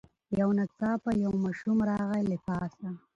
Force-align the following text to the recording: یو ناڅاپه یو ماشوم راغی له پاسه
یو 0.39 0.49
ناڅاپه 0.57 1.11
یو 1.23 1.33
ماشوم 1.43 1.77
راغی 1.89 2.23
له 2.31 2.37
پاسه 2.45 2.87